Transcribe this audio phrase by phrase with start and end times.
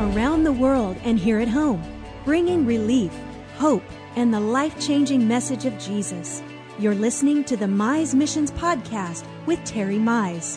[0.00, 1.82] around the world and here at home,
[2.24, 3.12] bringing relief,
[3.56, 3.82] hope,
[4.16, 6.42] and the life changing message of Jesus.
[6.78, 10.56] You're listening to the Mize Missions Podcast with Terry Mize.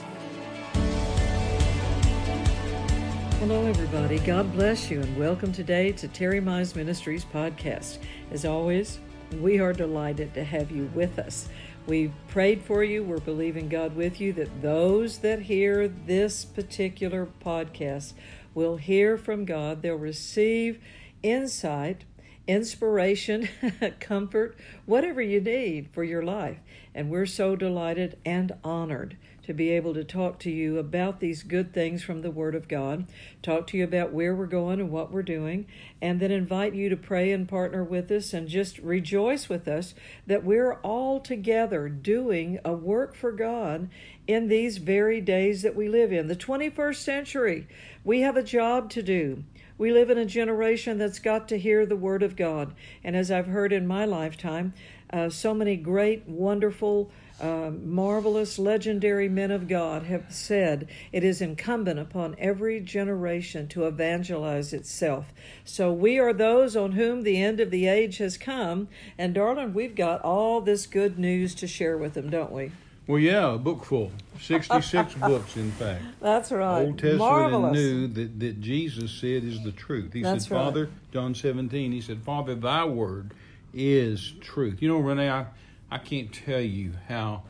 [3.39, 4.20] Hello, everybody.
[4.20, 7.98] God bless you, and welcome today to Terry Mize Ministries podcast.
[8.32, 9.00] As always,
[9.41, 11.50] we are delighted to have you with us.
[11.86, 13.04] We prayed for you.
[13.04, 18.14] We're believing God with you that those that hear this particular podcast
[18.54, 19.82] will hear from God.
[19.82, 20.82] They'll receive
[21.21, 22.04] insight,
[22.48, 23.50] inspiration,
[24.00, 26.58] comfort, whatever you need for your life.
[26.94, 31.43] And we're so delighted and honored to be able to talk to you about these
[31.43, 33.06] good things from the Word of God,
[33.42, 35.67] talk to you about where we're going and what we're doing,
[36.02, 39.94] and then invite you to pray and partner with us and just rejoice with us
[40.25, 43.89] that we're all together doing a work for God
[44.28, 46.28] in these very days that we live in.
[46.28, 47.67] The 21st century,
[48.03, 49.44] we have a job to do.
[49.77, 52.73] We live in a generation that's got to hear the Word of God.
[53.03, 54.73] And as I've heard in my lifetime,
[55.09, 57.11] uh, so many great, wonderful,
[57.42, 63.86] uh, marvelous, legendary men of God have said it is incumbent upon every generation to
[63.86, 65.34] evangelize itself.
[65.66, 68.88] So we are those on whom the end of the age has come.
[69.17, 72.72] And darling, we've got all this good news to share with them, don't we?
[73.08, 74.11] Well, yeah, a book full.
[74.39, 76.04] 66 books, in fact.
[76.22, 76.84] That's right.
[76.84, 77.66] Old Testament Marvelous.
[77.66, 80.14] and New that, that Jesus said is the truth.
[80.14, 80.64] He That's said, right.
[80.64, 83.34] Father, John 17, he said, Father, thy word
[83.73, 84.81] is truth.
[84.81, 85.48] You know, Renee, I,
[85.94, 87.44] I can't tell you how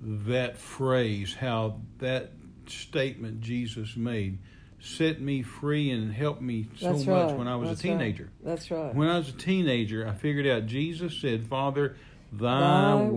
[0.00, 2.30] that phrase, how that
[2.68, 4.38] statement Jesus made
[4.78, 7.38] set me free and helped me so That's much right.
[7.38, 7.98] when I was That's a right.
[7.98, 8.30] teenager.
[8.44, 8.94] That's right.
[8.94, 11.96] When I was a teenager, I figured out Jesus said, Father,
[12.32, 13.10] thy, Thy word,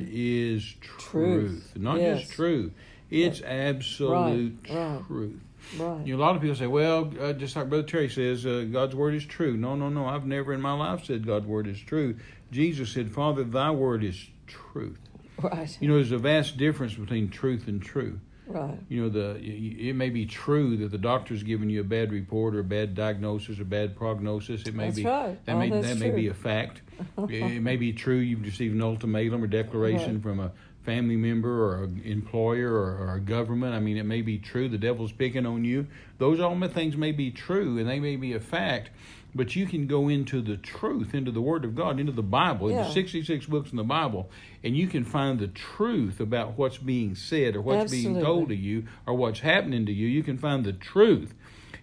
[0.00, 1.10] word is truth.
[1.10, 1.72] truth.
[1.76, 2.20] Not Yes.
[2.22, 2.72] just truth,
[3.10, 5.06] it's absolute Right, right.
[5.06, 5.40] truth.
[5.78, 6.06] Right.
[6.06, 8.66] You know, a lot of people say, well, uh, just like Brother Terry says, uh,
[8.70, 9.56] God's word is true.
[9.56, 10.06] No, no, no.
[10.06, 12.16] I've never in my life said God's word is true.
[12.50, 14.98] Jesus said, Father, thy word is truth.
[15.40, 15.76] Right.
[15.80, 18.20] You know, there's a vast difference between truth and true.
[18.46, 18.78] Right.
[18.88, 22.54] You know, the it may be true that the doctor's giving you a bad report
[22.54, 24.66] or a bad diagnosis or bad prognosis.
[24.66, 25.46] It may That's be right.
[25.46, 26.82] that may that may be a fact.
[27.30, 30.22] it may be true you've received an ultimatum or declaration Right.
[30.22, 30.52] from a
[30.84, 33.74] family member or an employer or, or a government.
[33.74, 35.86] I mean, it may be true the devil's picking on you.
[36.18, 38.90] Those all my things may be true and they may be a fact.
[39.34, 42.70] But you can go into the truth, into the Word of God, into the Bible,
[42.70, 42.80] Yeah.
[42.80, 44.28] into 66 books in the Bible,
[44.62, 48.54] and you can find the truth about what's being said or what's being told to
[48.54, 50.06] you or what's happening to you.
[50.06, 51.32] You can find the truth.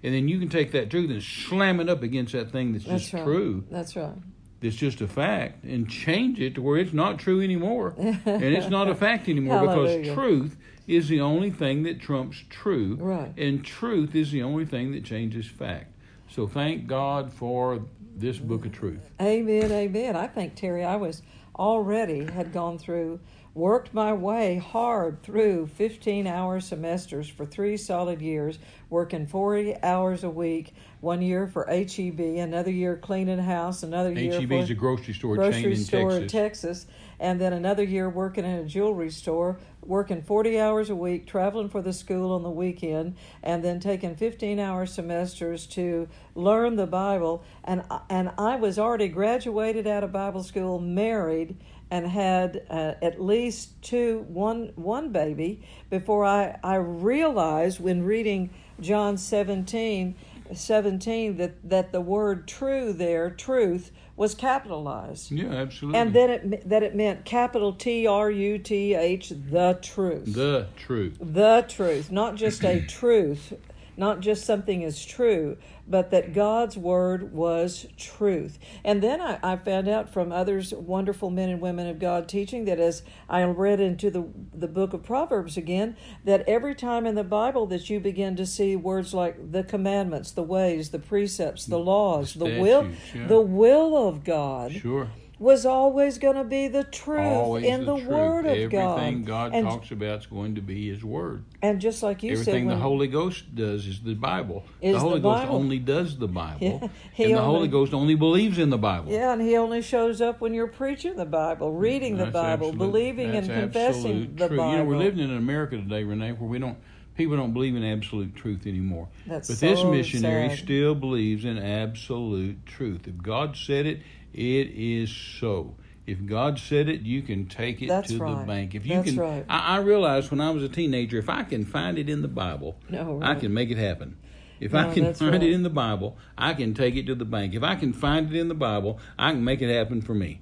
[0.04, 2.86] And then you can take that truth and slam it up against that thing that's,
[2.86, 3.24] That's just right.
[3.24, 4.14] true, That's right.
[4.62, 7.94] That's just a fact, and change it to where it's not true anymore.
[7.97, 12.97] and it's not a fact anymore because truth is the only thing that trumps true.
[13.00, 13.31] Right.
[13.38, 15.94] And truth is the only thing that changes fact.
[16.30, 17.81] So thank God for
[18.19, 19.09] this book of truth.
[19.22, 20.16] Amen, amen.
[20.16, 21.22] I think Terry, I was
[21.57, 23.19] already had gone through,
[23.53, 28.59] worked my way hard through 15 hour semesters for three solid years,
[28.90, 34.40] working 40 hours a week, one year for HEB, another year cleaning house, another year
[34.40, 36.22] HEB is a grocery store chain grocery in store Texas.
[36.22, 36.85] in Texas,
[37.19, 39.59] and then another year working in a jewelry store,
[39.90, 44.16] working 40 hours a week, traveling for the school on the weekend, and then taking
[44.16, 47.44] 15 hour semesters to learn the Bible.
[47.64, 51.58] And, and I was already graduated out of Bible school, married,
[51.90, 58.52] and had uh, at least two, one, one baby before I, I realized when reading
[58.80, 60.16] John 17,
[60.54, 65.31] 17 that, that the word true there, truth, was capitalized.
[65.31, 65.97] Yeah, absolutely.
[65.97, 70.34] And then it that it meant capital T R U T H the truth.
[70.34, 71.18] the truth.
[71.22, 73.53] The truth, not just a truth,
[73.96, 75.56] not just something is true,
[75.90, 78.60] but that God's word was truth.
[78.84, 82.66] And then I, I found out from others, wonderful men and women of God teaching
[82.66, 87.16] that as I read into the, the book of Proverbs again, that every time in
[87.16, 91.66] the Bible that you begin to see words like the commandments, the ways, the precepts,
[91.66, 91.86] the mm.
[91.86, 93.28] laws, the, will, yeah.
[93.28, 95.09] the will of God Sure.
[95.40, 98.08] Was always going to be the truth Always in the, truth.
[98.08, 99.00] Word of Everything God.
[99.00, 101.46] Everything God and, talks about is going to be His Word.
[101.62, 104.66] and just like you said, Everything said, the Holy Ghost does is the Bible.
[104.82, 106.58] Is the Holy the Ghost only does the Bible.
[106.62, 109.12] Yeah, and the only- Holy Ghost only believes in the Bible.
[109.12, 112.68] yeah, and He only shows up when you're preaching the Bible, mm, reading the Bible,
[112.70, 114.58] absolute- believing and confessing the truth.
[114.58, 114.72] Bible.
[114.72, 116.78] You know, we're living in America today, Renee, where we don't
[117.16, 119.09] people don't believe in absolute truth anymore.
[119.28, 120.58] That's but this missionary sad.
[120.59, 123.08] still believes in absolute truth.
[123.09, 124.02] If God said it,
[124.34, 125.09] it is
[125.40, 125.76] so.
[126.08, 128.73] If God said it, you can take it That's to the bank.
[128.73, 129.46] If you That's can, right.
[129.47, 132.28] I, I realized when I was a teenager, if I can find it in the
[132.28, 134.17] Bible, No, I can make it happen.
[134.59, 135.43] If No, I can find right.
[135.43, 137.53] it in the Bible, I can take it to the bank.
[137.53, 140.41] If I can find it in the Bible, I can make it happen for me.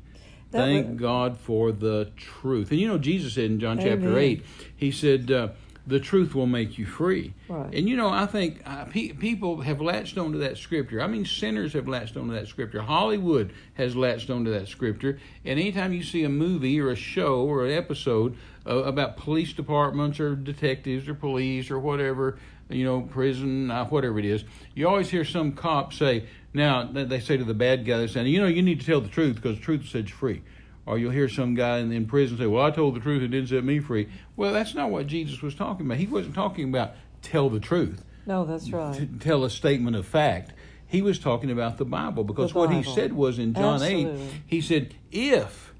[0.51, 2.71] That Thank would- God for the truth.
[2.71, 4.43] And you know, Jesus said in John chapter 8,
[4.75, 5.49] He said, uh,
[5.87, 7.33] The truth will make you free.
[7.47, 7.73] Right.
[7.73, 11.01] And you know, I think uh, pe- people have latched onto that scripture.
[11.01, 12.81] I mean, sinners have latched onto that scripture.
[12.81, 15.17] Hollywood has latched onto that scripture.
[15.45, 19.53] And anytime you see a movie or a show or an episode uh, about police
[19.53, 22.37] departments or detectives or police or whatever,
[22.69, 24.43] you know, prison, uh, whatever it is,
[24.75, 28.25] you always hear some cop say, now they say to the bad guy, they say,
[28.25, 30.41] you know, you need to tell the truth because the truth sets you free.
[30.87, 33.33] Or you'll hear some guy in, in prison say, well, I told the truth and
[33.33, 34.07] it didn't set me free.
[34.37, 35.97] Well, that's not what Jesus was talking about.
[35.97, 38.95] He wasn't talking about tell the truth No, that's right.
[38.95, 40.53] to tell a statement of fact.
[40.87, 44.21] He was talking about the Bible because The what he said was in John Absolutely.
[44.21, 45.73] 8, he said, if,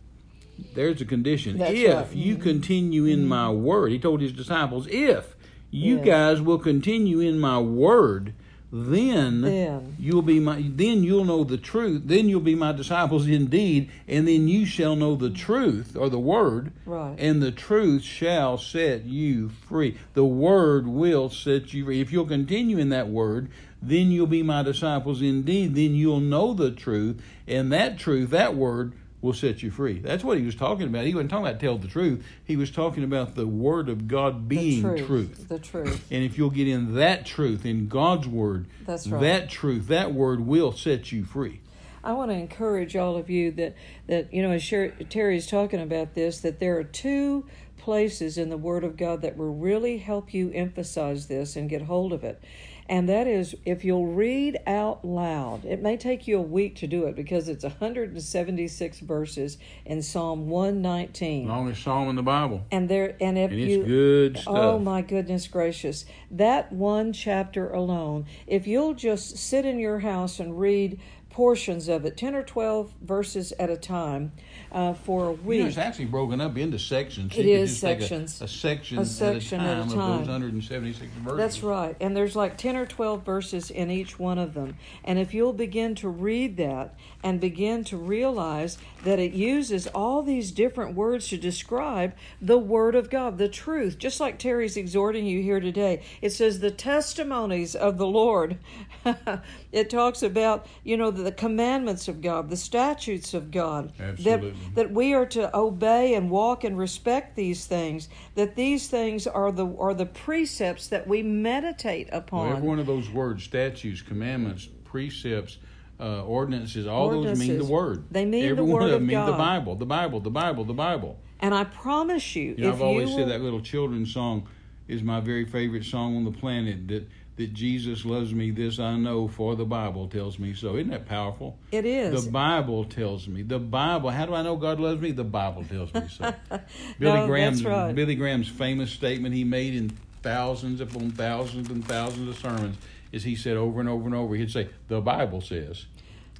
[0.73, 2.13] there's a condition, That's if right.
[2.13, 2.43] you mm-hmm.
[2.43, 3.63] continue in my mm-hmm.
[3.63, 5.37] word, he told his disciples, if
[5.71, 6.05] you Yes.
[6.05, 8.33] guys will continue in my word,
[8.71, 9.95] then, Then.
[9.97, 14.27] you'll be my then you'll know the truth then you'll be my disciples indeed and
[14.27, 17.15] then you shall know the truth or the word Right.
[17.17, 19.97] and the truth shall set you free.
[20.13, 22.01] The word will set you free.
[22.01, 23.49] If you'll continue in that word,
[23.81, 25.75] then you'll be my disciples indeed.
[25.75, 29.99] Then you'll know the truth, and that truth, that word, will set you free.
[29.99, 31.05] That's what he was talking about.
[31.05, 32.23] He wasn't talking about tell the truth.
[32.43, 35.49] He was talking about the word of God being the truth, truth.
[35.49, 36.07] The truth.
[36.11, 39.21] And if you'll get in that truth, in God's word, That's right.
[39.21, 41.61] that truth, that word will set you free.
[42.03, 43.75] I want to encourage all of you that
[44.07, 44.65] that you know as
[45.09, 47.45] Terry's talking about this that there are two
[47.77, 51.83] places in the Word of God that will really help you emphasize this and get
[51.83, 52.41] hold of it.
[52.89, 55.65] And that is if you'll read out loud.
[55.65, 60.49] It may take you a week to do it because it's 176 verses in Psalm
[60.49, 61.47] 119.
[61.47, 62.63] Longest psalm in the Bible.
[62.71, 64.53] And there and if And you good stuff.
[64.55, 66.05] Oh my goodness gracious.
[66.31, 70.99] That one chapter alone, if you'll just sit in your house and read
[71.37, 74.31] portions of it, 10 or 12 verses at a time,
[74.71, 75.59] uh, for a You week.
[75.59, 77.31] know, it's actually broken up into sections.
[77.33, 78.41] It you could is just take a- sections.
[78.41, 81.37] A, section, A section at at a a time, of those 176 verses.
[81.37, 81.95] That's right.
[82.01, 84.77] And there's like 10 or 12 verses in each one of them.
[85.03, 90.23] And if you'll begin to read that and begin to realize that it uses all
[90.23, 95.27] these different words to describe the Word of God, the truth, just like Terry's exhorting
[95.27, 96.01] you here today.
[96.19, 98.57] It says the testimonies of the Lord.
[99.71, 103.91] it talks about, you know, the, the commandments of God, the statutes of God.
[103.99, 104.51] Absolutely.
[104.51, 109.27] That, that we are to obey and walk and respect these things, that these things
[109.27, 112.47] are the are the precepts that we meditate upon.
[112.47, 115.57] Well, every one of those words, statutes, commandments, precepts,
[115.99, 118.05] uh, ordinances, all those mean the word.
[118.09, 120.63] They mean every the one word of them mean the Bible, the Bible, the Bible,
[120.63, 121.19] the Bible.
[121.41, 124.47] and I promise you, You know, if I've always you said that little children's song
[124.87, 126.87] is my very favorite song on the planet.
[126.87, 130.75] That that Jesus loves me, this I know, for the Bible tells me so.
[130.75, 131.57] Isn't that powerful?
[131.71, 132.25] it is.
[132.25, 133.43] The Bible tells me.
[133.43, 134.09] The Bible.
[134.09, 135.11] How do I know God loves me?
[135.11, 136.33] The Bible tells me so.
[136.99, 137.93] Billy No, Graham's that's right.
[137.95, 142.75] Billy Graham's famous statement he made in thousands upon thousands and thousands of sermons
[143.11, 145.85] is he said over and over and over he'd say the Bible says,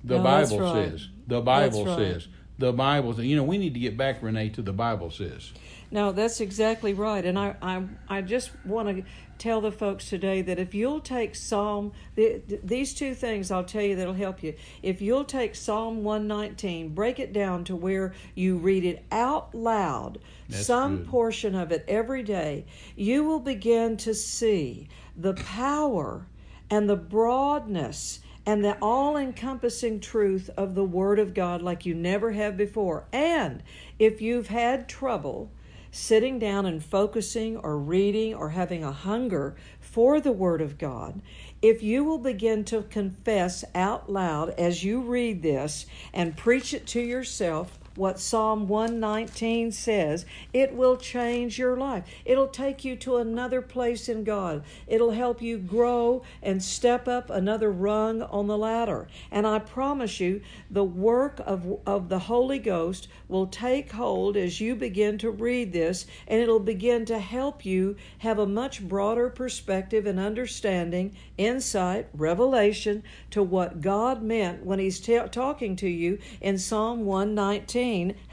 [0.04, 0.90] the No, Bible right.
[0.90, 1.98] says, the Bible right.
[1.98, 2.28] says,
[2.58, 3.26] the Bible says.
[3.26, 5.52] You know we need to get back Renee to the Bible says.
[5.90, 7.24] No, that's exactly right.
[7.24, 9.04] And I, I, I just want to
[9.38, 13.64] tell the folks today that if you'll take Psalm, the, th- these two things I'll
[13.64, 14.56] tell you that'll help you.
[14.84, 20.20] If you'll take Psalm 119, break it down to where you read it out loud,
[20.50, 21.08] That's some good.
[21.08, 22.66] portion of it every day,
[22.98, 26.28] you will begin to see the power
[26.70, 31.94] and the broadness and the all encompassing truth of the Word of God like you
[31.94, 33.04] never have before.
[33.12, 33.62] And
[34.00, 35.52] if you've had trouble
[35.92, 41.22] sitting down and focusing or reading or having a hunger for the Word of God,
[41.62, 46.88] if you will begin to confess out loud as you read this and preach it
[46.88, 52.04] to yourself, what Psalm 119 says, it will change your life.
[52.26, 54.64] It'll take you to another place in God.
[54.86, 59.08] It'll help you grow and step up another rung on the ladder.
[59.32, 64.62] And I promise you, the work of, of the Holy Ghost will take hold as
[64.62, 69.30] you begin to read this, and it'll begin to help you have a much broader
[69.30, 73.02] perspective and understanding, insight, revelation
[73.32, 77.87] to what God meant when He's ta- talking to you in Psalm 119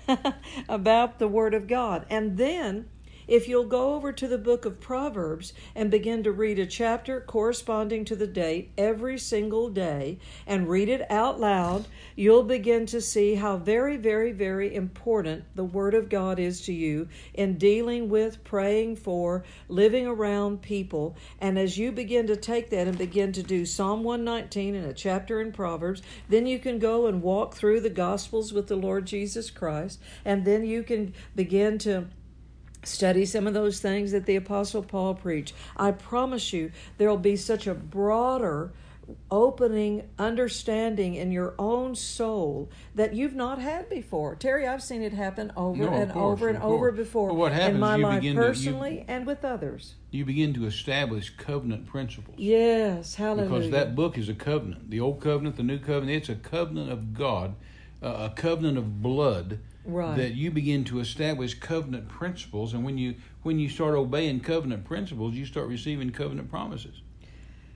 [0.69, 2.07] about the Word of God.
[2.11, 2.87] And then
[3.27, 7.21] if you'll go over to the book of Proverbs and begin to read a chapter
[7.21, 13.01] corresponding to the date every single day and read it out loud, you'll begin to
[13.01, 18.09] see how very, very, very important the Word of God is to you in dealing
[18.09, 21.17] with, praying for, living around people.
[21.41, 24.93] And as you begin to take that and begin to do Psalm 119 and a
[24.93, 29.07] chapter in Proverbs, then you can go and walk through the Gospels with the Lord
[29.07, 32.09] Jesus Christ, and then you can begin to
[32.87, 37.37] study some of those things that the apostle paul preached i promise you there'll be
[37.37, 38.73] such a broader
[39.31, 45.13] opening understanding in your own soul that you've not had before terry i've seen it
[45.13, 47.97] happen over No, and course, over and of over before But what happens, in my
[47.97, 52.37] you life begin to- you- personally and with others You begin to establish covenant principles.
[52.39, 54.89] yes hallelujah Because that book is a covenant.
[54.91, 57.57] The old covenant, the new covenant, it's a covenant of God,
[58.03, 59.59] uh, a covenant of blood.
[59.85, 60.17] Right.
[60.17, 64.85] That you begin to establish covenant principles, and when you when you start obeying covenant
[64.85, 67.03] principles, you start receiving covenant promises.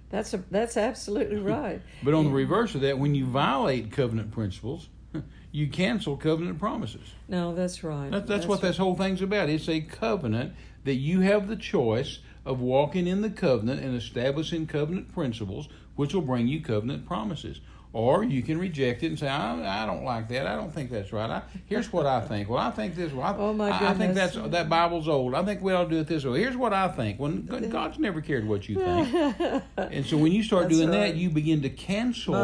[0.08, 4.30] that's a, that's absolutely right But on the reverse of that, when you violate covenant
[4.30, 4.88] principles,
[5.52, 7.12] you cancel covenant promises.
[7.28, 9.50] no that's right That, that's, what this whole thing's about.
[9.50, 14.66] It's a covenant that you have the choice of walking in the covenant and establishing
[14.66, 17.60] covenant principles, which will bring you covenant promises.
[17.92, 20.46] Or you can reject it and say, I, I don't like that.
[20.46, 21.30] I don't think that's right.
[21.30, 22.48] I, here's what I think.
[22.48, 23.12] Well, I think this.
[23.12, 25.34] Well, I, Oh, my I, I think that's that Bible's old.
[25.34, 26.40] I think we ought to do it this way.
[26.40, 27.18] Here's what I think.
[27.18, 31.12] When God's never cared what you think, and so when you start doing right.
[31.12, 32.34] that, you begin to cancel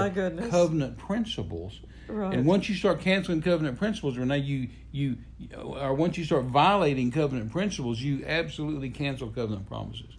[0.51, 1.81] covenant principles.
[2.07, 2.35] Right.
[2.35, 5.19] And once you start canceling covenant principles, Renee, you you
[5.57, 10.17] or once you start violating covenant principles, you absolutely cancel covenant promises.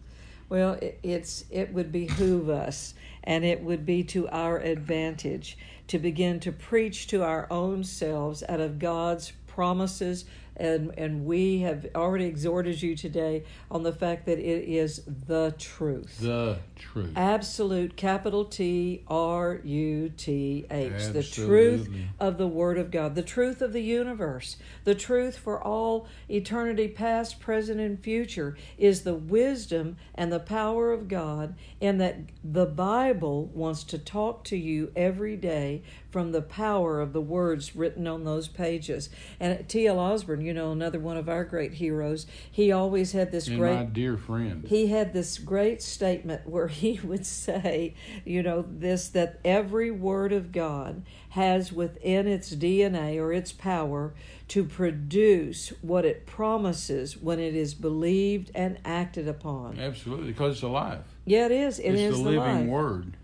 [0.48, 5.98] Well, it, it's it would behoove us, and it would be to our advantage to
[5.98, 10.26] begin to preach to our own selves out of God's promises.
[10.58, 15.54] And, and we have already exhorted you today on the fact that it is the
[15.58, 16.20] truth.
[16.20, 17.12] The truth.
[17.16, 21.08] Absolute capital T R U T H.
[21.12, 25.62] The truth of the Word of God, the truth of the universe, the truth for
[25.62, 32.00] all eternity, past, present, and future, is the wisdom and the power of God, and
[32.00, 37.22] that the Bible wants to talk to you every day from the power of the
[37.22, 39.10] words written on those pages.
[39.40, 40.00] And T.L.
[40.00, 43.76] Osborn, you know, another one of our great heroes, he always had this and great
[43.76, 44.66] my dear friend.
[44.68, 50.32] he had this great statement where he would say, you know, this that every word
[50.32, 54.14] of God has within its DNA or its power
[54.48, 59.80] to produce what it promises when it is believed and acted upon.
[59.80, 61.04] Absolutely, because it's alive.
[61.26, 61.80] Yeah, it is.
[61.80, 62.66] It it's is the living life.
[62.68, 63.18] word.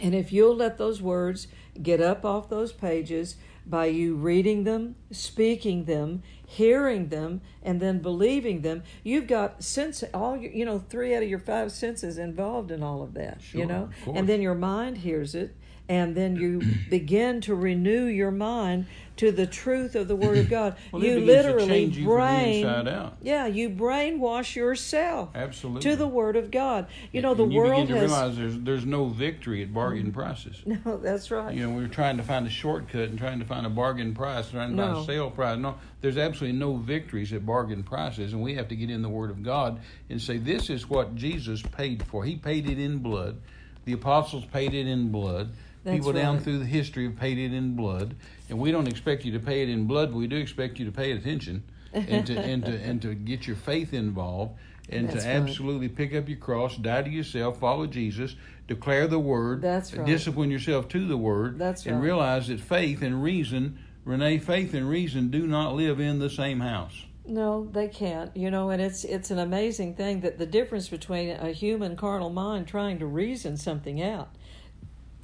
[0.00, 1.46] And if you'll let those words
[1.82, 3.36] get up off those pages
[3.66, 10.02] by you reading them, speaking them, hearing them, and then believing them, you've got sense
[10.12, 13.40] all your, you know three out of your five senses involved in all of that.
[13.42, 15.54] Sure, you know, and then your mind hears it,
[15.88, 18.86] and then you begin to renew your mind
[19.20, 20.76] to the truth of the Word of God.
[20.90, 23.18] Well, you literally you brain, out.
[23.20, 25.82] yeah, you brainwash yourself Absolutely.
[25.82, 26.86] to the Word of God.
[27.12, 30.10] You know, the you world begin to has realize there's there's no victory at bargain
[30.10, 30.14] mm.
[30.14, 30.62] prices.
[30.66, 30.96] no.
[30.96, 31.54] That's right.
[31.54, 34.50] You know, we're trying to find a shortcut and trying to find a bargain price,
[34.50, 35.58] trying to find a sale price.
[35.58, 39.10] No, there's absolutely no victories at bargain prices, and we have to get in the
[39.10, 42.24] Word of God and say, this is what Jesus paid for.
[42.24, 43.38] He paid it in blood.
[43.84, 45.52] The apostles paid it in blood.
[45.84, 48.14] That's People down through the history have paid it in blood,
[48.50, 50.84] and we don't expect you to pay it in blood, but we do expect you
[50.84, 55.22] to pay attention and to and to and to get your faith involved and That's
[55.24, 55.36] to right.
[55.36, 58.34] absolutely pick up your cross, die to yourself, follow Jesus,
[58.66, 60.04] declare the word, That's right.
[60.06, 62.04] discipline yourself to the word, That's and right.
[62.04, 66.60] realize that faith and reason, Renee, faith and reason do not live in the same
[66.60, 67.04] house.
[67.24, 68.36] No, they can't.
[68.36, 72.30] You know, and it's it's an amazing thing that the difference between a human carnal
[72.30, 74.34] mind trying to reason something out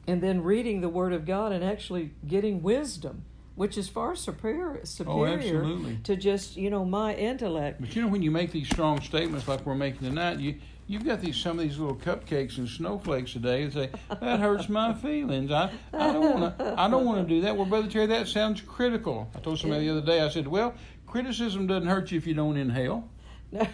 [0.06, 4.80] and then reading the word of God and actually getting wisdom, which is far superior
[4.80, 7.80] oh, superior Oh, to just, you know, my intellect.
[7.80, 10.56] But you know, when you make these strong statements like we're making tonight, you
[10.88, 14.68] you've got these some of these little cupcakes and snowflakes today and say that hurts
[14.68, 15.50] my feelings.
[15.50, 17.56] I I don't want to I don't want to do that.
[17.56, 19.28] Well, brother Terry, that sounds critical.
[19.34, 20.20] I told somebody the other day.
[20.20, 20.74] I said, well,
[21.06, 23.08] criticism doesn't hurt you if you don't inhale.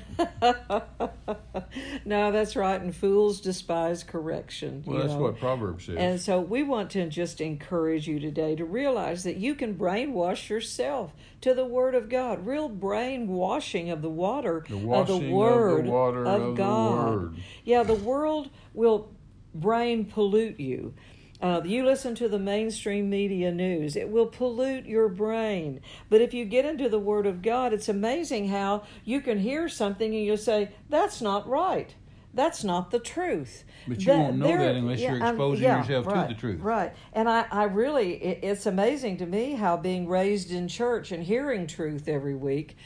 [2.05, 2.81] no, that's right.
[2.81, 4.83] And fools despise correction.
[4.87, 5.21] Well, that's know.
[5.21, 5.97] what Proverbs says.
[5.99, 10.49] And so we want to just encourage you today to realize that you can brainwash
[10.49, 12.47] yourself to the Word of God.
[12.47, 16.53] Real brainwashing of the water The of the washing of the Word water of the
[16.53, 17.05] God.
[17.05, 17.37] Word.
[17.65, 19.11] Yeah, the world will
[19.55, 20.95] brain pollute you.
[21.43, 25.81] Uh, you listen to the mainstream media news, it will pollute your brain.
[26.09, 29.69] But if you get into the Word of God, it's amazing how you can hear
[29.69, 31.93] something and you'll say, That's not right.
[32.33, 33.65] That's not the truth.
[33.89, 36.41] But you That- won't know that unless yeah, you're exposing yeah, yourself right, to the
[36.41, 36.61] truth.
[36.61, 36.93] Right.
[37.13, 41.25] And I, I really, it, it's amazing to me how being raised in church and
[41.25, 42.77] hearing truth every week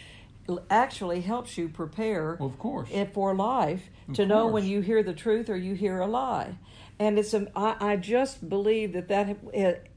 [0.71, 2.89] actually helps you prepare Well, of course.
[3.13, 6.57] for life Of to know when you hear the truth or you hear a lie.
[6.99, 9.37] And it's a, I, I just believe that that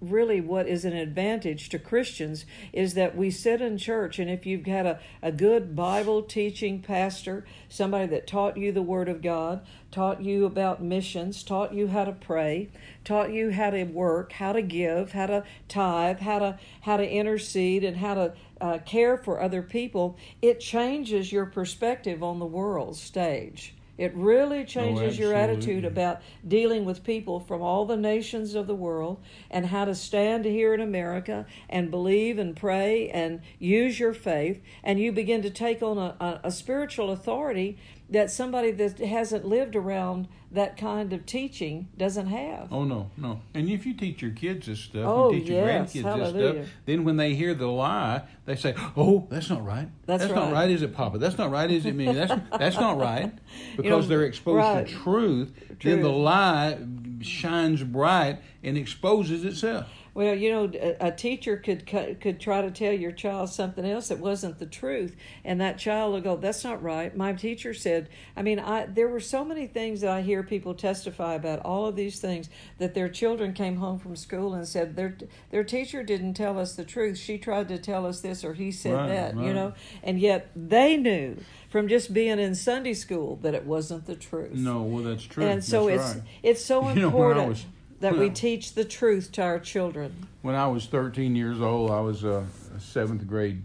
[0.01, 4.45] really what is an advantage to Christians is that we sit in church and if
[4.45, 9.21] you've got a, a good Bible teaching pastor, somebody that taught you the Word of
[9.21, 12.69] God, taught you about missions, taught you how to pray,
[13.05, 17.09] taught you how to work, how to give, how to tithe, how to how to
[17.09, 22.45] intercede, and how to uh, care for other people, it changes your perspective on the
[22.45, 23.73] world stage.
[23.99, 28.65] It really oh, changes your attitude about dealing with people from all the nations of
[28.65, 33.99] the world and how to stand here in America and believe and pray and use
[33.99, 34.63] your faith.
[34.85, 37.77] And you begin to take on a, a, a spiritual authority
[38.09, 42.73] that somebody that hasn't lived around that kind of teaching doesn't have.
[42.73, 43.41] Oh no, no.
[43.53, 46.53] And if you teach your kids this stuff, Oh, you teach your grandkids hallelujah.
[46.53, 49.89] this stuff, then when they hear the lie, they say, "Oh, that's not right.
[50.07, 50.53] That's not right.
[50.53, 51.19] right, is it, Papa?
[51.19, 52.11] That's not right, is it, me?
[52.11, 53.31] That's that's not right."
[53.77, 54.87] Because know, they're exposed right.
[54.87, 56.79] to truth, then the lie
[57.21, 59.87] shines bright and exposes itself.
[60.13, 64.09] Well, you know, a, a teacher could could try to tell your child something else
[64.09, 68.09] that wasn't the truth, and that child will go, "That's not right." My teacher said.
[68.35, 71.59] I mean, I there were so many things that I hear people testify about.
[71.59, 75.17] All of these things that their children came home from school and said their
[75.51, 77.17] their teacher didn't tell us the truth.
[77.17, 79.35] She tried to tell us this, or he said Right, that.
[79.37, 79.73] You know,
[80.03, 81.37] and yet they knew
[81.69, 84.53] from just being in Sunday school that it wasn't the truth.
[84.53, 85.43] No, well, that's true.
[85.43, 86.27] And so That's it's right.
[86.43, 87.55] it's so You know,
[87.99, 90.27] when I important was- that we teach the truth to our children.
[90.41, 93.63] When I was 13 years old, I was a, a seventh grade,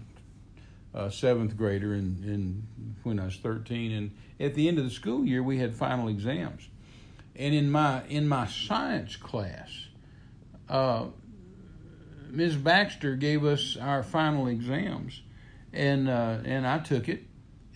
[0.94, 2.62] uh, seventh grader, and in,
[3.02, 4.10] when I was 13, and
[4.40, 6.68] at the end of the school year, we had final exams,
[7.36, 9.86] and in my in my science class,
[10.68, 11.06] uh,
[12.30, 12.56] Ms.
[12.56, 15.22] Baxter gave us our final exams,
[15.72, 17.22] and uh, and I took it,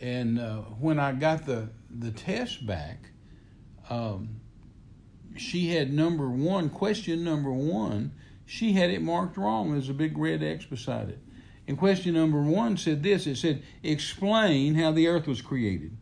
[0.00, 3.10] and uh, when I got the the test back.
[3.90, 4.37] Um,
[5.38, 8.12] she had number one, question number one,
[8.46, 9.72] she had it marked wrong.
[9.72, 11.18] There's a big red X beside it.
[11.66, 15.96] And question number one said this it said, explain how the earth was created.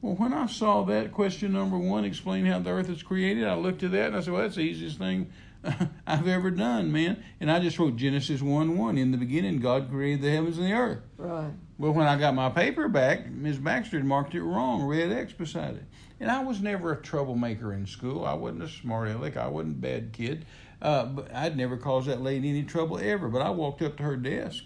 [0.00, 3.54] Well, when I saw that question number one, explain how the earth was created, I
[3.54, 5.32] looked at that and I said, well, that's the easiest thing
[6.06, 7.24] I've ever done, man.
[7.40, 8.98] And I just wrote Genesis 1 1.
[8.98, 11.00] In the beginning, God created the heavens and the earth.
[11.16, 11.52] Right.
[11.76, 13.58] Well, when I got my paper back, Ms.
[13.58, 15.84] Baxter had marked it wrong, red X beside it.
[16.20, 18.24] And I was never a troublemaker in school.
[18.24, 19.36] I wasn't a smart aleck.
[19.36, 20.46] I wasn't a bad kid.
[20.80, 23.28] Uh, but I'd never caused that lady any trouble ever.
[23.28, 24.62] But I walked up to her desk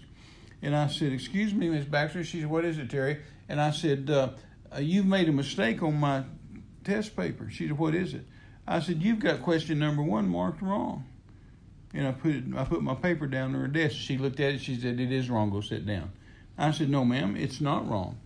[0.61, 2.23] and I said, Excuse me, Miss Baxter.
[2.23, 3.21] She said, What is it, Terry?
[3.47, 4.29] And I said, uh,
[4.73, 6.25] uh, You've made a mistake on my
[6.83, 7.49] test paper.
[7.49, 8.25] She said, What is it?
[8.67, 11.05] I said, You've got question number one marked wrong.
[11.93, 13.95] And I put it, I put my paper down on her desk.
[13.95, 14.61] She looked at it.
[14.61, 15.49] She said, It is wrong.
[15.49, 16.11] Go sit down.
[16.59, 18.17] I said, No, ma'am, it's not wrong.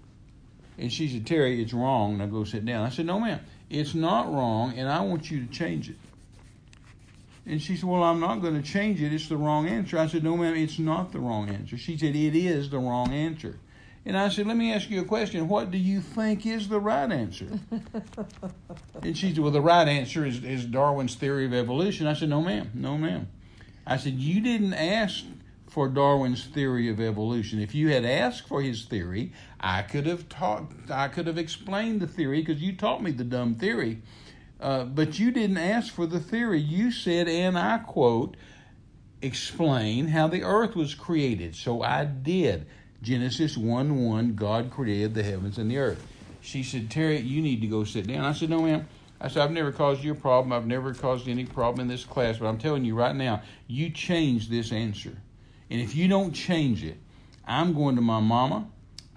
[0.78, 2.18] And she said, Terry, it's wrong.
[2.18, 2.86] Now go sit down.
[2.86, 5.98] I said, No, ma'am, it's not wrong, and I want you to change it.
[7.46, 9.14] And she said, Well, I'm not going to change it.
[9.14, 9.98] It's the wrong answer.
[9.98, 11.78] I said, No, ma'am, it's not the wrong answer.
[11.78, 13.60] She said, It is the wrong answer.
[14.06, 15.48] And I said, Let me ask you a question.
[15.48, 17.48] What do you think is the right answer?
[19.02, 22.08] and she said, Well, the right answer is, is Darwin's theory of evolution.
[22.08, 22.72] I said, No, ma'am.
[22.74, 23.28] No, ma'am.
[23.86, 25.26] I said, You didn't ask
[25.74, 27.60] for Darwin's theory of evolution.
[27.60, 32.00] If you had asked for his theory, I could have taught, I could have explained
[32.00, 34.04] the theory because you taught me the dumb theory.
[34.62, 36.62] Uh, but you didn't ask for the theory.
[36.62, 38.38] You said, and I quote,
[39.24, 41.56] explain how the earth was created.
[41.56, 42.68] So I did.
[43.02, 46.06] Genesis 1 1, God created the heavens and the earth.
[46.40, 48.26] She said, Terry, you need to go sit down.
[48.26, 48.88] I said, No, ma'am.
[49.20, 50.54] I said, I've never caused you a problem.
[50.54, 53.90] I've never caused any problem in this class, but I'm telling you right now, you
[53.90, 55.18] change this answer.
[55.74, 56.98] And if you don't change it,
[57.48, 58.68] I'm going to my mama,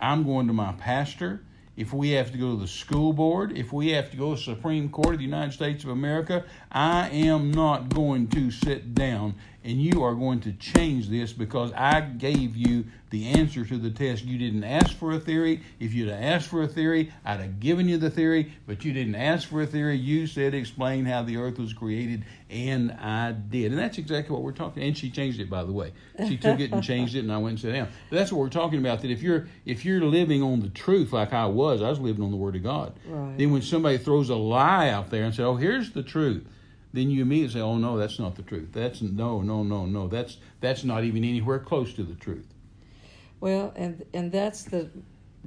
[0.00, 1.42] I'm going to my pastor.
[1.76, 4.36] If we have to go to the school board, if we have to go to
[4.36, 8.94] the Supreme Court of the United States of America, I am not going to sit
[8.94, 9.34] down
[9.66, 13.90] and you are going to change this because I gave you the answer to the
[13.90, 14.24] test.
[14.24, 15.60] You didn't ask for a theory.
[15.80, 18.92] If you'd have asked for a theory, I'd have given you the theory, but you
[18.92, 19.96] didn't ask for a theory.
[19.96, 23.72] You said explain how the earth was created, and I did.
[23.72, 24.84] And that's exactly what we're talking.
[24.84, 25.92] And she changed it, by the way.
[26.28, 27.88] She took it and changed it, and I went and sat down.
[28.08, 29.02] But that's what we're talking about.
[29.02, 32.22] That if you're if you're living on the truth like I was, I was living
[32.24, 32.92] on the Word of God.
[33.04, 33.36] Right.
[33.36, 36.46] Then when somebody throws a lie out there and says, "Oh, here's the truth,"
[36.92, 38.70] then you immediately say, "Oh no, that's not the truth.
[38.72, 40.08] That's no, no, no, no.
[40.08, 42.46] That's that's not even anywhere close to the truth."
[43.40, 44.90] Well, and and that's the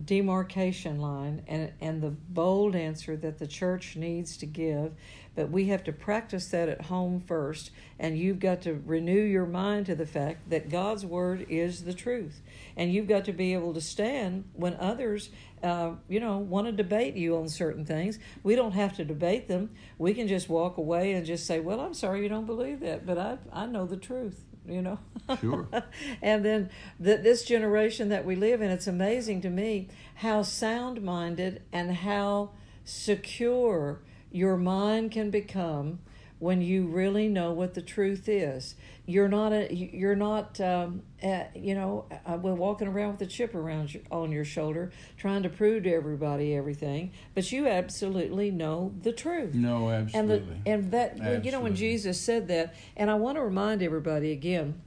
[0.05, 4.93] demarcation line and and the bold answer that the church needs to give.
[5.35, 9.45] But we have to practice that at home first and you've got to renew your
[9.45, 12.41] mind to the fact that God's word is the truth.
[12.75, 15.29] And you've got to be able to stand when others
[15.63, 18.19] uh, you know want to debate you on certain things.
[18.43, 19.71] We don't have to debate them.
[19.97, 23.05] We can just walk away and just say well I'm sorry you don't believe that
[23.05, 24.99] but I I know the truth you know.
[25.39, 25.67] Sure.
[26.21, 31.01] and then the, this generation that we live in, it's amazing to me how sound
[31.01, 32.51] minded and how
[32.83, 33.99] secure
[34.31, 35.99] your mind can become
[36.39, 38.75] when you really know what the truth is.
[39.05, 43.25] You're not a, you're not um, uh, you know uh, we're walking around with a
[43.25, 48.51] chip around your, on your shoulder trying to prove to everybody everything, but you absolutely
[48.51, 49.53] know the truth.
[49.53, 50.15] No, absolutely.
[50.15, 51.45] And the, and that absolutely.
[51.45, 54.81] you know when Jesus said that, and I want to remind everybody again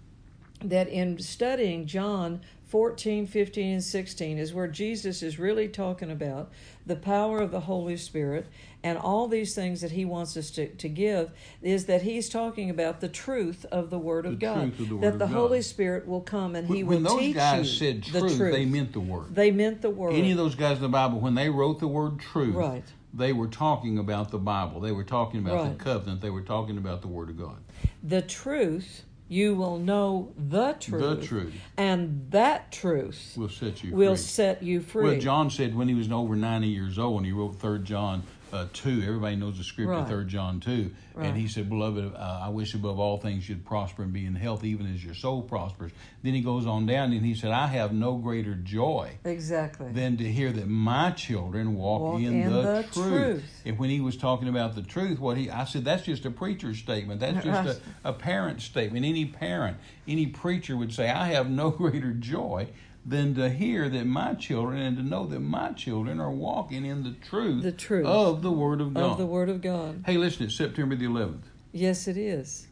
[0.65, 2.41] that in studying John
[2.73, 6.51] 14, 15, and 16 is where Jesus is really talking about
[6.87, 8.47] the power of the Holy Spirit
[8.83, 12.71] and all these things that he wants us to, to give is that he's talking
[12.71, 14.55] about the truth of the Word of The God.
[14.75, 15.35] truth of the Word that of the God.
[15.35, 18.37] Holy Spirit will come and he when will those teach guys you said the truth,
[18.39, 18.53] truth.
[18.55, 19.35] they meant the word.
[19.35, 20.15] They meant the Word.
[20.15, 22.85] Any of those guys in the Bible, when they wrote the word truth, Right.
[23.13, 24.81] they were talking about the Bible.
[24.81, 25.77] They were talking about Right.
[25.79, 26.23] the covenant.
[26.23, 27.59] They were talking about the Word of God.
[28.03, 31.21] the truth, you will know the truth.
[31.21, 34.23] The truth And that truth will set you will free.
[34.23, 35.05] set you free.
[35.05, 38.23] Well, John said when he was over 90 years old and he wrote Third John
[38.53, 40.07] uh, 2, everybody knows the scripture, Right.
[40.09, 40.91] Third John 2.
[41.15, 41.27] Right.
[41.27, 44.35] And he said, Beloved, uh, I wish above all things you'd prosper and be in
[44.35, 45.93] health, even as your soul prospers.
[46.23, 49.91] Then he goes on down and he said, I have no greater joy Exactly.
[49.93, 53.09] than to hear that my children walk, Walk in, in the, the truth.
[53.11, 53.63] truth.
[53.65, 56.31] And when he was talking about the truth, what he I said that's just a
[56.31, 57.21] preacher's statement.
[57.21, 59.05] That's just a, a parent's statement.
[59.05, 62.69] Any parent, any preacher would say, I have no greater joy
[63.05, 67.03] than to hear that my children and to know that my children are walking in
[67.03, 69.13] the truth, The truth of the Word of God.
[69.13, 70.05] of the Word of God.
[70.07, 71.43] Hey, listen, it's September the 11th.
[71.73, 72.69] Yes, it is.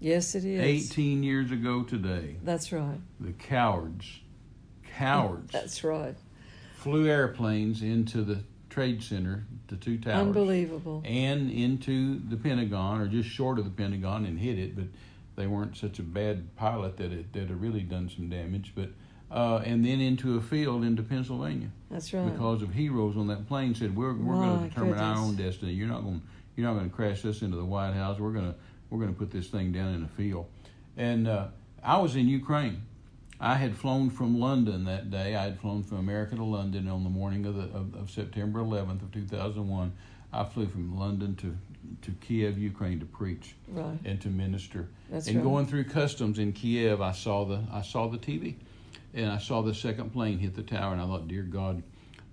[0.00, 0.60] Yes, it is.
[0.90, 2.98] 18 years ago today, That's right.
[3.18, 4.20] the cowards,
[4.98, 6.16] cowards, That's right.
[6.76, 11.02] flew airplanes into the trade center, the two towers, Unbelievable.
[11.06, 14.76] and into the Pentagon, or just short of the Pentagon, and hit it.
[14.76, 14.86] But
[15.36, 18.72] they weren't such a bad pilot that it that it really done some damage.
[18.74, 18.90] But
[19.34, 22.30] uh, and then into a field into Pennsylvania That's right.
[22.30, 25.72] because of heroes on that plane said we're we're going to determine our own destiny.
[25.72, 26.22] You're not going
[26.56, 28.20] you're not going to crash us into the White House.
[28.20, 28.54] We're going to
[28.90, 30.46] we're going to put this thing down in a field.
[30.96, 31.48] And uh,
[31.82, 32.82] I was in Ukraine.
[33.40, 35.34] I had flown from London that day.
[35.34, 38.60] I had flown from America to London on the morning of the of, of September
[38.60, 39.92] 11th of 2001.
[40.32, 41.56] I flew from London to
[42.02, 43.98] to Kiev, Ukraine, to preach right.
[44.04, 44.88] and to minister.
[45.10, 45.44] That's and right.
[45.44, 48.54] going through customs in Kiev, I saw the I saw the TV,
[49.14, 51.82] and I saw the second plane hit the tower, and I thought, dear God,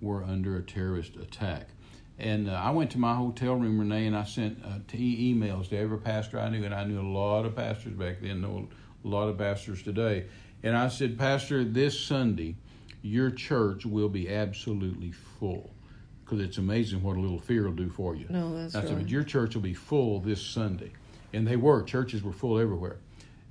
[0.02, 1.70] we're under a terrorist attack.
[2.18, 5.70] And uh, I went to my hotel room, Renee, and I sent uh, t- emails
[5.70, 8.68] to every pastor I knew, and I knew a lot of pastors back then, know
[9.04, 10.26] a lot of pastors today.
[10.64, 12.56] And I said, Pastor, this Sunday,
[13.02, 15.72] your church will be absolutely full.
[16.24, 18.26] Because it's amazing what a little fear will do for you.
[18.30, 19.00] No, that's I said, right.
[19.00, 20.92] but your church will be full this Sunday.
[21.34, 21.84] And they were.
[21.84, 22.98] Churches were full everywhere.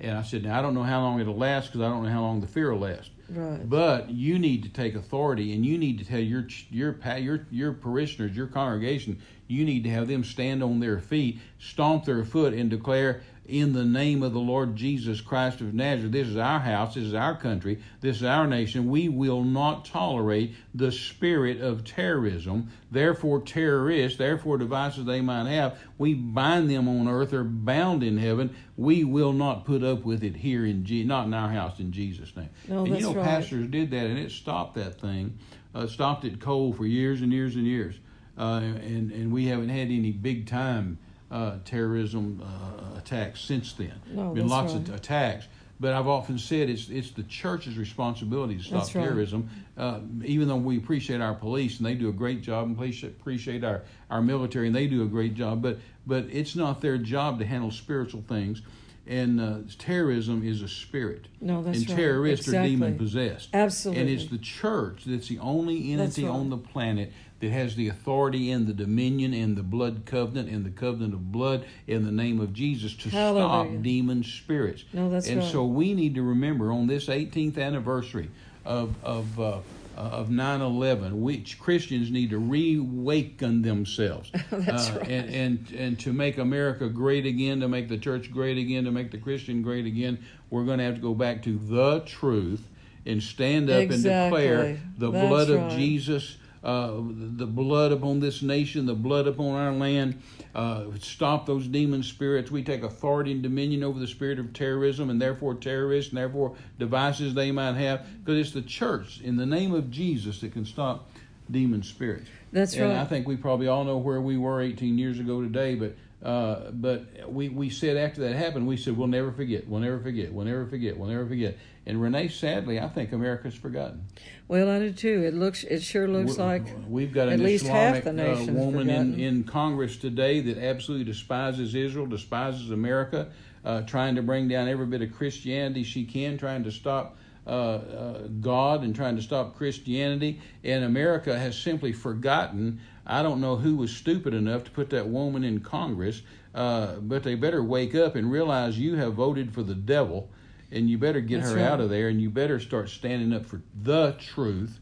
[0.01, 2.11] And I said, now I don't know how long it'll last because I don't know
[2.11, 3.11] how long the fear will last.
[3.29, 3.69] Right.
[3.69, 7.73] But you need to take authority, and you need to tell your your your your
[7.73, 12.55] parishioners, your congregation, you need to have them stand on their feet, stomp their foot,
[12.55, 16.61] and declare, "In the name of the Lord Jesus Christ of Nazareth, this is our
[16.61, 18.89] house, this is our country, this is our nation.
[18.89, 22.69] We will not tolerate the spirit of terrorism.
[22.93, 28.19] Therefore, terrorists, therefore devices they might have, we bind them on earth or bound in
[28.19, 28.55] heaven.
[28.77, 31.93] We will not put up with it here in Je- not in our house in
[31.93, 33.25] Jesus' name." No, and you know, right.
[33.25, 35.39] pastors did that, and it stopped that thing,
[35.75, 37.97] uh, stopped it cold for years and years and years.
[38.39, 40.99] Uh, and and we haven't had any big time
[41.31, 43.95] uh, terrorism uh, attacks since then.
[44.07, 44.89] No, Been lots right.
[44.89, 45.47] of attacks,
[45.79, 49.05] but I've often said it's it's the church's responsibility to stop That's right.
[49.05, 49.49] terrorism.
[49.77, 53.03] Uh, even though we appreciate our police and they do a great job, and police
[53.03, 56.99] appreciate our our military and they do a great job, but but it's not their
[56.99, 58.63] job to handle spiritual things.
[59.07, 61.27] And uh, terrorism is a spirit.
[61.41, 61.97] No, that's and right.
[61.97, 63.49] terrorists are demon possessed.
[63.53, 64.03] Absolutely.
[64.03, 66.31] And it's the church that's the only entity right.
[66.31, 70.65] on the planet that has the authority and the dominion and the blood covenant and
[70.65, 73.71] the covenant of blood in the name of Jesus to Hallelujah.
[73.73, 74.85] stop demon spirits.
[74.93, 75.51] No, that's and right.
[75.51, 78.31] so we need to remember on this 18th anniversary
[78.65, 79.59] of of uh,
[79.97, 81.13] of 9/11.
[81.21, 85.09] Which Christians need to reawaken themselves, That's uh, right.
[85.11, 88.91] and, and and to make America great again, to make the church great again, to
[88.91, 90.19] make the Christian great again.
[90.51, 92.67] We're going to have to go back to the truth
[93.07, 94.47] and stand up Exactly.
[94.47, 95.71] and declare the That's blood of.
[95.73, 96.37] Jesus.
[96.63, 100.21] Uh, the blood upon this nation, the blood upon our land,
[100.55, 102.51] uh, stop those demon spirits.
[102.51, 106.55] We take authority and dominion over the spirit of terrorism and therefore terrorists and therefore
[106.79, 108.07] devices they might have.
[108.23, 111.11] Because it's the church in the name of Jesus that can stop
[111.51, 112.29] demon spirits.
[112.53, 112.99] That's and right.
[112.99, 116.71] I think we probably all know where we were 18 years ago today, but uh,
[116.73, 120.33] but we, we said after that happened, we said we'll never forget, we'll never forget,
[120.33, 121.57] we'll never forget, we'll never forget.
[121.87, 124.05] And Renee, sadly, I think America's forgotten.
[124.47, 125.25] Well, I do too.
[125.25, 125.65] It looks.
[125.65, 128.51] It sure looks We- like we've got at an least Islamic half the uh, nation's
[128.51, 133.29] woman in, in Congress today that absolutely despises Israel, despises America,
[133.65, 137.51] uh, trying to bring down every bit of Christianity she can, trying to stop uh,
[137.51, 140.41] uh, God and trying to stop Christianity.
[140.63, 142.81] And America has simply forgotten.
[143.07, 146.23] I don't know who was stupid enough to put that woman in Congress,
[146.55, 150.29] uh, but they better wake up and realize you have voted for the devil.
[150.73, 151.65] And you better get That's her right.
[151.67, 154.80] out of there, and you better start standing up for the truth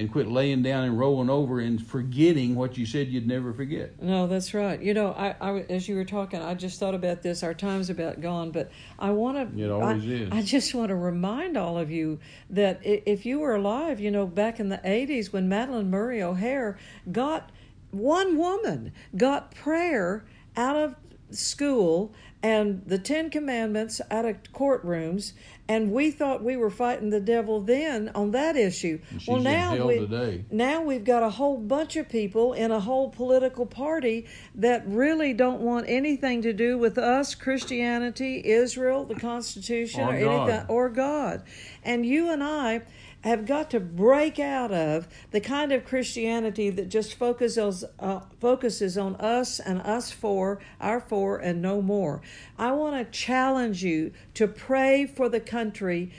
[0.00, 4.02] and quit laying down and rolling over and forgetting what you said you'd never forget.
[4.02, 4.80] No, that's right.
[4.80, 7.42] You know, I, I as you were talking, I just thought about this.
[7.42, 9.62] Our time's about gone, but I want to.
[9.62, 10.28] It always I, is.
[10.32, 14.26] I just want to remind all of you that if you were alive, you know,
[14.26, 16.78] back in the '80s when Madalyn Murray O'Hair
[17.12, 17.50] got
[17.90, 20.24] one woman got prayer
[20.56, 20.94] out of
[21.32, 22.12] school
[22.42, 25.32] and the Ten Commandments out of courtrooms,
[25.68, 28.98] and we thought we were fighting the devil then on that issue.
[29.28, 30.44] Well, now we today.
[30.50, 35.34] now we've got a whole bunch of people in a whole political party that really
[35.34, 40.48] don't want anything to do with us, Christianity, Israel, the Constitution, Or or, God.
[40.48, 41.42] anything, or God.
[41.84, 42.82] And you and I
[43.22, 48.96] have got to break out of the kind of Christianity that just focuses uh, focuses
[48.96, 52.22] on us and us for our for and no more.
[52.58, 56.12] I want to challenge you to pray for the country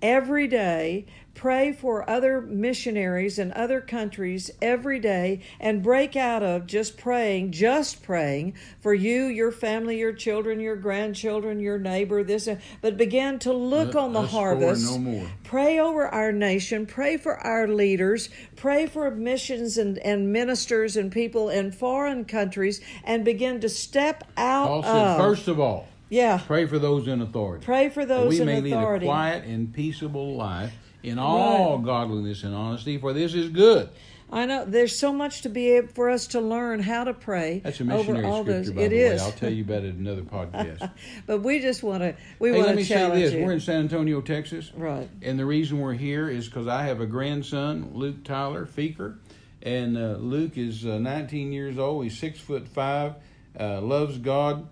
[0.00, 6.66] every day pray for other missionaries in other countries every day and break out of
[6.66, 12.48] just praying just praying for you your family your children your grandchildren your neighbor this
[12.80, 14.98] but begin to look Let on the harvest.
[14.98, 16.86] no pray over our nation.
[16.86, 18.30] Pray for our leaders.
[18.56, 24.24] Pray for missions and, and ministers and people in foreign countries and begin to step
[24.36, 26.40] out said, of first of all, yeah.
[26.46, 27.64] pray for those in authority.
[27.64, 31.18] pray for those that those we in may lead a quiet and peaceable life in
[31.18, 33.88] all godliness and honesty, for this is good.
[34.34, 37.60] I know there's so much to be able for us to learn how to pray
[37.62, 38.70] That's a over missionary all scripture, those.
[38.70, 39.20] by It the is.
[39.20, 39.26] way.
[39.26, 40.90] I'll tell you about it in another podcast.
[41.26, 43.44] but we just want to we hey, want let to me say challenge this: you.
[43.44, 45.06] we're in San Antonio, Texas, right.
[45.20, 49.18] and the reason we're here is because I have a grandson, Luke Tyler Feeker,
[49.62, 52.04] and uh, Luke is uh, 19 years old.
[52.04, 53.16] He's six foot five,
[53.60, 54.66] uh, loves God,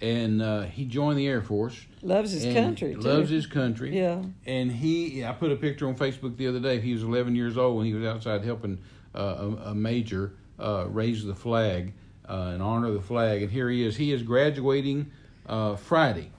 [0.00, 1.80] and uh, he joined the Air Force.
[2.04, 2.94] Loves his and country.
[2.94, 3.00] Too.
[3.00, 3.96] Loves his country.
[3.96, 4.22] Yeah.
[4.46, 6.78] And he, I put a picture on Facebook the other day.
[6.78, 8.78] He was 11 years old when he was outside helping
[9.14, 11.94] uh, a, a major uh, raise the flag
[12.28, 13.42] uh, in honor of the flag.
[13.42, 13.96] And here he is.
[13.96, 15.10] He is graduating
[15.46, 16.30] uh, Friday.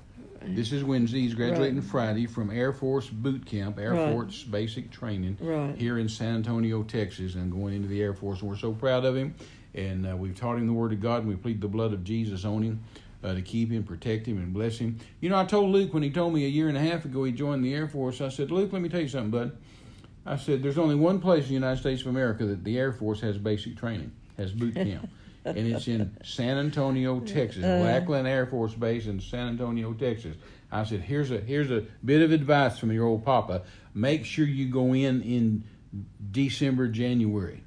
[0.48, 1.22] This is Wednesday.
[1.22, 1.84] He's graduating Right.
[1.86, 4.12] Friday from Air Force Boot Camp, Air Right.
[4.12, 5.76] Force Basic Training Right.
[5.76, 8.42] here in San Antonio, Texas, and going into the Air Force.
[8.42, 9.34] And we're so proud of him.
[9.74, 12.04] And uh, we've taught him the Word of God, and we plead the blood of
[12.04, 12.84] Jesus on him
[13.26, 15.00] uh, to keep him, protect him, and bless him.
[15.20, 17.24] You know, I told Luke when he told me a year and a half ago
[17.24, 19.58] he joined the Air Force, I said, Luke, let me tell you something, bud.
[20.26, 22.92] I said, there's only one place in the United States of America that the Air
[22.92, 25.10] Force has basic training, has boot camp.
[25.46, 30.36] and it's in San Antonio, Texas, Lackland Air Force Base in San Antonio, Texas.
[30.72, 33.62] I said, here's a here's a bit of advice from your old papa.
[33.94, 35.64] Make sure you go in in
[36.32, 37.64] December, January.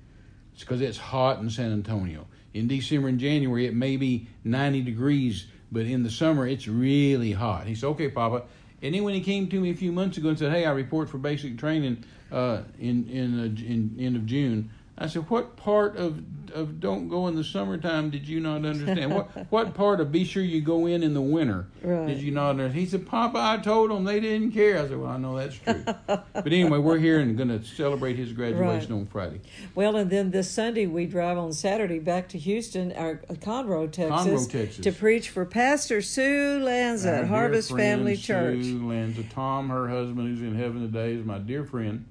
[0.52, 2.26] It's because it's hot in San Antonio.
[2.54, 7.32] In December and January, it may be 90 degrees, but in the summer, it's really
[7.32, 7.66] hot.
[7.66, 8.44] He said, okay, Papa.
[8.82, 10.70] And then when he came to me a few months ago and said, hey, I
[10.70, 15.56] report for basic training uh, in, in, uh, in end of June, I said, what
[15.56, 16.20] part of,
[16.52, 19.14] of don't go in the summertime did you not understand?
[19.14, 22.08] what, what part of be sure you go in in the winter Right.
[22.08, 22.74] did you not understand?
[22.74, 24.78] He said, Papa, I told them they didn't care.
[24.78, 25.84] I said, well, I know that's true.
[26.06, 29.40] but anyway, we're here and going to celebrate his graduation on Friday.
[29.76, 33.90] Well, and then this Sunday we drive on Saturday back to Houston, our uh, Conroe,
[33.90, 34.84] Texas, Texas.
[34.84, 38.64] to preach for Pastor Sue Lanza Our at dear Harvest friend Family Church.
[38.64, 39.22] Sue Lanza.
[39.32, 42.04] Tom, her husband, who's in heaven today, is my dear friend.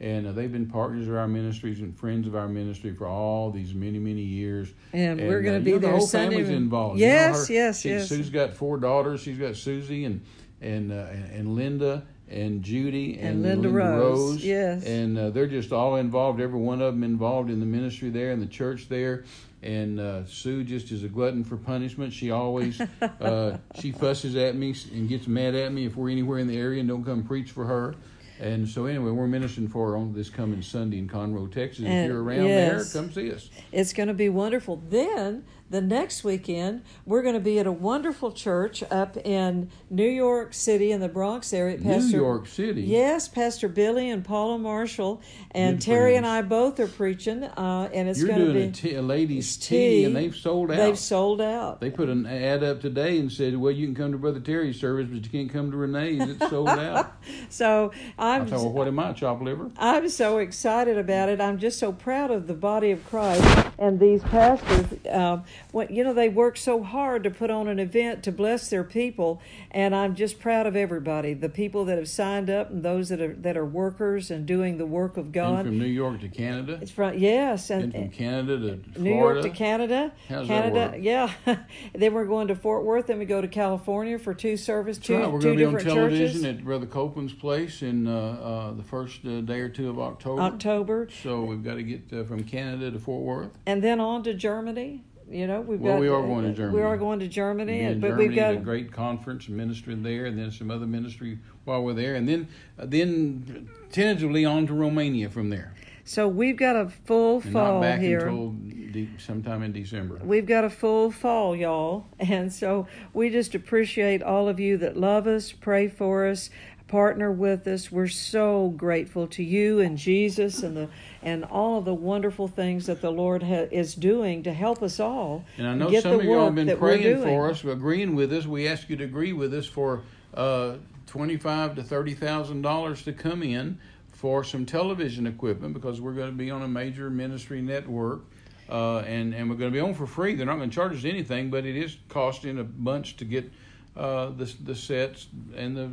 [0.00, 3.50] And uh, they've been partners of our ministries and friends of our ministry for all
[3.50, 4.72] these many, many years.
[4.94, 6.98] And we're gonna uh, be you know, there the whole Sunday family's involved.
[6.98, 8.08] Yes, you know, her, yes, she- yes.
[8.08, 9.20] Sue's got four daughters.
[9.20, 10.22] She's got Susie and
[10.62, 14.84] and uh, and Linda and Judy And and, Linda Rose, yes.
[14.86, 16.40] and uh, they're just all involved.
[16.40, 19.24] Every one of them involved in the ministry there and the church there.
[19.62, 22.12] And uh, Sue just is a glutton for punishment.
[22.14, 22.80] She always
[23.20, 26.56] uh, she fusses at me and gets mad at me if we're anywhere in the
[26.56, 27.94] area and don't come preach for her.
[28.40, 31.84] And so anyway, we're ministering for her on this coming Sunday in Conroe, Texas.
[31.84, 32.92] And- if you're around yes.
[32.92, 33.50] there, come see us.
[33.70, 34.82] It's going to be wonderful.
[34.88, 40.08] Then the next weekend, we're going to be at a wonderful church up in New
[40.08, 41.78] York City in the Bronx area.
[41.78, 42.82] Pastor, New York City.
[42.82, 46.26] Yes, Pastor Billy and Paula Marshall and Good Terry and.
[46.26, 49.02] I both are preaching, uh, and it's You're going to doing be a, tea, a
[49.02, 50.76] ladies' it's tea, and they've sold out.
[50.76, 51.80] They've sold out.
[51.80, 54.78] They put an ad up today and said, "Well, you can come to Brother Terry's
[54.80, 56.28] service, but you can't come to Renee's.
[56.28, 57.12] It's sold out."
[57.48, 61.40] So I I'm thought, "Well, what am I, chop liver?" I'm so excited about it.
[61.40, 64.86] I'm just so proud of the body of Christ and these pastors.
[65.10, 68.68] Um, what you know, they work so hard to put on an event to bless
[68.70, 71.34] their people, and I'm just proud of everybody.
[71.34, 74.78] The people that have signed up and those that are that are workers and doing
[74.78, 77.92] the work of god And from New York to Canada, It's from yes, and, and
[77.92, 80.12] from Canada to New York to Canada.
[80.28, 81.02] How's that Canada, work?
[81.02, 81.32] yeah.
[81.94, 83.06] then we're going to Fort Worth.
[83.06, 85.30] Then we go to California for two service, That's two, right.
[85.30, 86.44] We're two going to be on different television churches.
[86.44, 90.42] at Brother Copeland's place in uh, uh, the first uh, day or two of October.
[90.42, 93.50] October, So we've got to get uh, from Canada to Fort Worth.
[93.66, 95.04] and then on to Germany.
[95.30, 96.00] You know, we've Well, got.
[96.00, 96.76] we are going to Germany.
[96.76, 100.26] We are going to Germany, and- but Germany, we've got a great conference ministry there,
[100.26, 104.74] and then some other ministry while we're there, and then uh, then tentatively on to
[104.74, 105.72] Romania from there,
[106.04, 108.26] so we've got a full and fall not back here.
[108.26, 108.50] until
[108.92, 110.18] de- sometime in December.
[110.24, 112.06] We've got a full fall, y'all.
[112.18, 116.50] And so we just appreciate all of you that love us, pray for us,
[116.90, 117.92] partner with us.
[117.92, 120.88] We're so grateful to you and Jesus and the
[121.22, 124.98] and all of the wonderful things that the Lord ha- is doing to help us
[124.98, 128.46] all And I know some of y'all have been praying for us, agreeing with us.
[128.46, 130.02] We ask you to agree with us for
[130.34, 130.74] uh,
[131.06, 133.78] twenty-five to thirty thousand dollars to come in
[134.10, 138.22] for some television equipment because we're going to be on a major ministry network.
[138.68, 140.36] Uh, and, and we're going to be on for free.
[140.36, 143.50] They're not going to charge us anything, but it is costing a bunch to get
[143.96, 145.26] uh, the, the sets
[145.56, 145.90] and the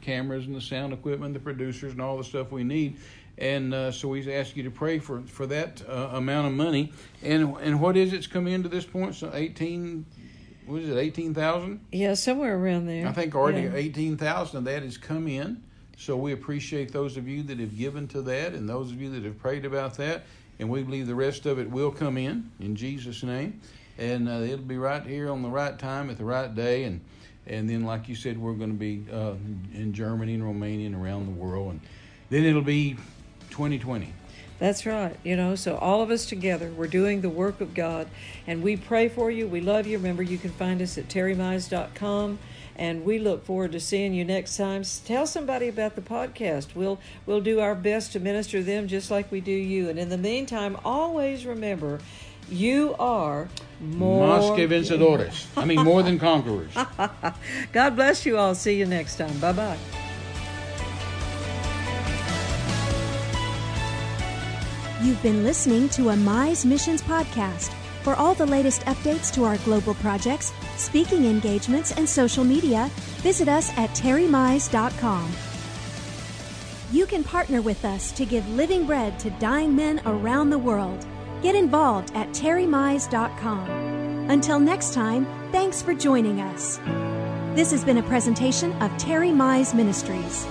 [0.00, 2.96] cameras and the sound equipment, the producers, and all the stuff we need.
[3.38, 6.92] And uh, so we ask you to pray for for that uh, amount of money.
[7.22, 9.14] And and what is it's come in to this point?
[9.14, 10.06] So eighteen,
[10.66, 10.96] what is it?
[10.96, 11.80] Eighteen thousand.
[11.92, 13.06] Yeah, somewhere around there.
[13.06, 13.74] I think already Yeah.
[13.74, 15.62] eighteen thousand of that has come in.
[15.96, 19.10] So we appreciate those of you that have given to that, and those of you
[19.10, 20.24] that have prayed about that.
[20.60, 23.60] And we believe the rest of it will come in in Jesus' name,
[23.98, 26.82] and uh, it'll be right here on the right time at the right day.
[26.82, 27.00] And
[27.48, 29.34] and then, like you said, we're going to be uh,
[29.74, 31.80] in Germany and Romania and around the world, and
[32.30, 32.96] then it'll be
[33.50, 34.12] 2020.
[34.58, 35.16] That's right.
[35.22, 38.08] You know, so all of us together, we're doing the work of God.
[38.46, 39.46] And we pray for you.
[39.46, 39.98] We love you.
[39.98, 42.38] Remember, you can find us at terrymize.com.
[42.74, 44.84] And we look forward to seeing you next time.
[45.04, 46.76] Tell somebody about the podcast.
[46.76, 49.88] We'll we'll do our best to minister them just like we do you.
[49.88, 51.98] And in the meantime, always remember,
[52.50, 53.48] you are
[53.80, 54.38] more.
[54.38, 55.46] Más que vencedores.
[55.56, 56.72] I mean, more than conquerors.
[57.72, 58.54] God bless you all.
[58.54, 59.38] See you next time.
[59.38, 59.78] Bye bye.
[65.00, 67.72] You've been listening to a Mize Missions podcast.
[68.02, 73.48] For all the latest updates to our global projects, speaking engagements, and social media, visit
[73.48, 75.30] us at terrymize.com.
[76.90, 81.06] You can partner with us to give living bread to dying men around the world.
[81.42, 83.68] Get involved at terrymize.com.
[84.30, 86.78] Until next time, thanks for joining us.
[87.54, 90.46] This has been a presentation of Terry Mize Ministries.